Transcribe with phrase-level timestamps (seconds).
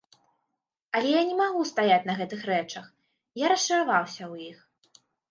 [0.99, 2.85] Але я не магу стаяць на гэтых рэчах,
[3.41, 4.59] я расчараваўся ў іх.